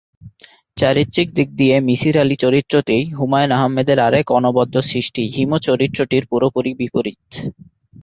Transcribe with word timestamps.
চারিত্রিক 0.77 1.27
দিক 1.33 1.49
দিয়ে 1.55 1.75
মিসির 1.87 2.15
আলি 2.17 2.35
চরিত্রটি 2.35 2.97
হুমায়ূন 3.17 3.51
আহমেদের 3.57 3.97
আরেক 3.99 4.25
অনবদ্য 4.37 4.75
সৃষ্টি 4.91 5.23
হিমু 5.35 5.57
চরিত্রটির 5.67 6.23
পুরোপুরি 6.31 6.71
বিপরীত। 6.79 7.21